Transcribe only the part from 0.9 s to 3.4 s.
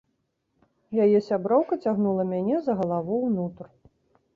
Яе сяброўка цягнула мяне за галаву